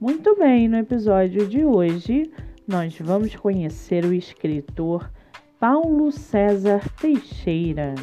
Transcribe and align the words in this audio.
Muito 0.00 0.36
bem, 0.36 0.68
no 0.68 0.76
episódio 0.76 1.46
de 1.46 1.64
hoje 1.64 2.30
nós 2.66 2.98
vamos 2.98 3.34
conhecer 3.36 4.04
o 4.04 4.12
escritor 4.12 5.10
Paulo 5.58 6.10
César 6.10 6.82
Teixeira 7.00 7.94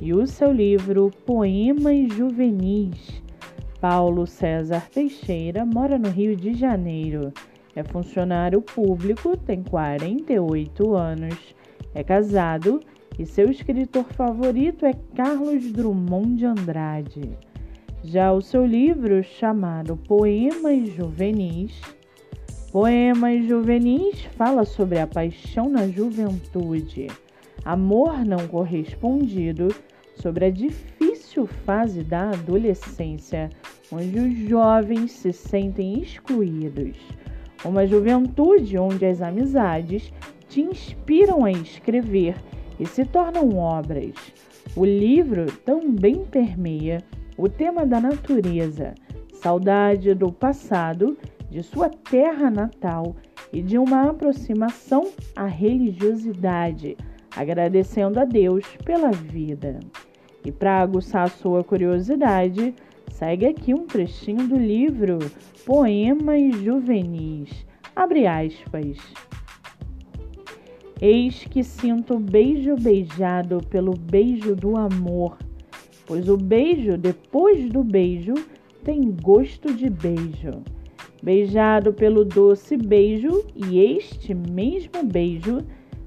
e 0.00 0.12
o 0.14 0.26
seu 0.26 0.52
livro 0.52 1.10
Poemas 1.26 2.12
Juvenis. 2.14 3.22
Paulo 3.80 4.26
César 4.26 4.88
Teixeira 4.90 5.66
mora 5.66 5.98
no 5.98 6.08
Rio 6.08 6.36
de 6.36 6.54
Janeiro. 6.54 7.32
É 7.74 7.82
funcionário 7.82 8.62
público, 8.62 9.36
tem 9.36 9.62
48 9.62 10.94
anos, 10.94 11.54
é 11.94 12.02
casado 12.04 12.80
e 13.18 13.26
seu 13.26 13.50
escritor 13.50 14.04
favorito 14.04 14.86
é 14.86 14.92
Carlos 15.14 15.70
Drummond 15.72 16.36
de 16.36 16.46
Andrade. 16.46 17.51
Já 18.04 18.32
o 18.32 18.42
seu 18.42 18.66
livro, 18.66 19.22
chamado 19.22 19.96
Poemas 19.96 20.88
Juvenis, 20.88 21.80
Poemas 22.72 23.46
Juvenis 23.46 24.22
fala 24.36 24.64
sobre 24.64 24.98
a 24.98 25.06
paixão 25.06 25.68
na 25.68 25.86
juventude, 25.86 27.06
amor 27.64 28.24
não 28.24 28.48
correspondido, 28.48 29.68
sobre 30.16 30.46
a 30.46 30.50
difícil 30.50 31.46
fase 31.46 32.02
da 32.02 32.30
adolescência, 32.30 33.50
onde 33.92 34.18
os 34.18 34.48
jovens 34.48 35.12
se 35.12 35.32
sentem 35.32 36.00
excluídos. 36.00 36.96
Uma 37.64 37.86
juventude 37.86 38.78
onde 38.78 39.06
as 39.06 39.22
amizades 39.22 40.12
te 40.48 40.60
inspiram 40.60 41.44
a 41.44 41.52
escrever 41.52 42.34
e 42.80 42.84
se 42.84 43.04
tornam 43.04 43.56
obras. 43.56 44.14
O 44.74 44.84
livro 44.84 45.46
também 45.64 46.24
permeia 46.24 46.98
o 47.42 47.48
tema 47.48 47.84
da 47.84 48.00
natureza, 48.00 48.94
saudade 49.32 50.14
do 50.14 50.30
passado, 50.30 51.18
de 51.50 51.60
sua 51.60 51.90
terra 51.90 52.48
natal 52.48 53.16
e 53.52 53.60
de 53.60 53.76
uma 53.76 54.10
aproximação 54.10 55.10
à 55.34 55.46
religiosidade, 55.46 56.96
agradecendo 57.36 58.20
a 58.20 58.24
Deus 58.24 58.64
pela 58.84 59.10
vida. 59.10 59.80
E 60.44 60.52
para 60.52 60.78
aguçar 60.78 61.28
sua 61.30 61.64
curiosidade, 61.64 62.76
segue 63.10 63.46
aqui 63.46 63.74
um 63.74 63.86
trechinho 63.86 64.46
do 64.46 64.56
livro 64.56 65.18
Poemas 65.66 66.54
Juvenis. 66.62 67.66
Abre 67.96 68.24
aspas. 68.24 68.98
Eis 71.00 71.42
que 71.42 71.64
sinto 71.64 72.20
beijo 72.20 72.76
beijado 72.76 73.58
pelo 73.68 73.96
beijo 73.98 74.54
do 74.54 74.76
amor 74.76 75.36
pois 76.06 76.28
o 76.28 76.36
beijo 76.36 76.96
depois 76.96 77.68
do 77.70 77.82
beijo 77.82 78.34
tem 78.84 79.10
gosto 79.10 79.72
de 79.72 79.88
beijo. 79.88 80.62
Beijado 81.22 81.92
pelo 81.92 82.24
doce 82.24 82.76
beijo, 82.76 83.44
e 83.54 83.78
este 83.78 84.34
mesmo 84.34 85.04
beijo, 85.04 85.58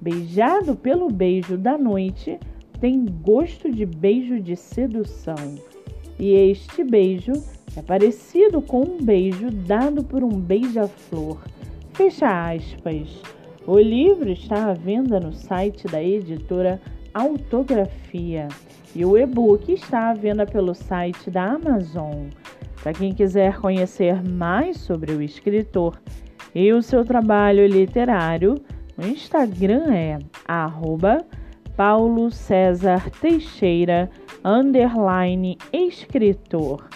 beijado 0.00 0.76
pelo 0.76 1.10
beijo 1.10 1.56
da 1.56 1.78
noite, 1.78 2.38
tem 2.80 3.06
gosto 3.22 3.70
de 3.70 3.86
beijo 3.86 4.38
de 4.38 4.54
sedução. 4.54 5.56
E 6.18 6.32
este 6.32 6.84
beijo 6.84 7.32
é 7.76 7.80
parecido 7.80 8.60
com 8.60 8.82
um 8.82 8.98
beijo 9.02 9.50
dado 9.50 10.04
por 10.04 10.22
um 10.22 10.38
beija-flor. 10.38 11.38
Fecha 11.94 12.52
aspas. 12.52 13.22
O 13.66 13.78
livro 13.78 14.30
está 14.30 14.70
à 14.70 14.74
venda 14.74 15.20
no 15.20 15.32
site 15.32 15.86
da 15.86 16.02
editora 16.02 16.80
Autografia. 17.18 18.46
E 18.94 19.04
o 19.04 19.18
e-book 19.18 19.72
está 19.72 20.10
à 20.10 20.14
venda 20.14 20.46
pelo 20.46 20.72
site 20.72 21.28
da 21.28 21.52
Amazon. 21.52 22.28
Para 22.80 22.92
quem 22.92 23.12
quiser 23.12 23.58
conhecer 23.58 24.22
mais 24.22 24.76
sobre 24.76 25.12
o 25.12 25.20
escritor 25.20 26.00
e 26.54 26.72
o 26.72 26.80
seu 26.80 27.04
trabalho 27.04 27.66
literário, 27.66 28.54
o 28.96 29.04
Instagram 29.04 29.92
é 29.92 30.18
arroba 30.46 31.18
Paulo 31.76 32.30
César 32.30 33.10
Teixeira 33.20 34.08
underline 34.44 35.58
escritor. 35.72 36.88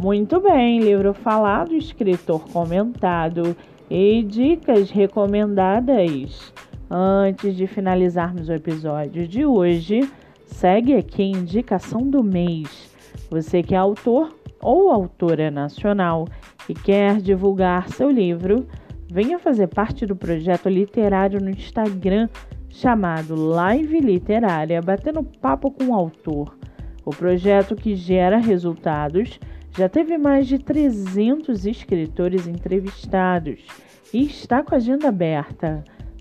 Muito 0.00 0.40
bem, 0.40 0.80
livro 0.80 1.12
falado, 1.12 1.74
escritor 1.74 2.48
comentado 2.48 3.54
e 3.90 4.22
dicas 4.22 4.90
recomendadas. 4.90 6.54
Antes 6.90 7.56
de 7.56 7.66
finalizarmos 7.66 8.48
o 8.48 8.52
episódio 8.52 9.26
de 9.26 9.44
hoje, 9.44 10.08
Segue 10.46 10.94
aqui 10.94 11.22
a 11.22 11.38
indicação 11.38 12.08
do 12.08 12.22
mês. 12.22 12.90
Você 13.28 13.62
que 13.62 13.74
é 13.74 13.78
autor 13.78 14.34
ou 14.60 14.90
autora 14.90 15.50
nacional 15.50 16.26
e 16.68 16.72
quer 16.72 17.20
divulgar 17.20 17.88
seu 17.90 18.10
livro, 18.10 18.66
venha 19.10 19.38
fazer 19.38 19.66
parte 19.66 20.06
do 20.06 20.16
projeto 20.16 20.68
literário 20.68 21.40
no 21.40 21.50
Instagram 21.50 22.28
chamado 22.70 23.34
Live 23.34 24.00
Literária 24.00 24.80
Batendo 24.80 25.22
Papo 25.22 25.70
com 25.70 25.88
o 25.88 25.94
Autor. 25.94 26.56
O 27.04 27.10
projeto 27.10 27.76
que 27.76 27.94
gera 27.94 28.38
resultados 28.38 29.38
já 29.76 29.88
teve 29.88 30.16
mais 30.16 30.46
de 30.46 30.58
300 30.58 31.66
escritores 31.66 32.46
entrevistados 32.46 33.60
e 34.12 34.24
está 34.24 34.62
com 34.62 34.74
a 34.74 34.78
agenda 34.78 35.08
aberta. 35.08 35.84